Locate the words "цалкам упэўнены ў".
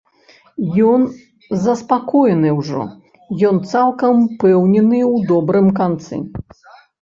3.75-5.29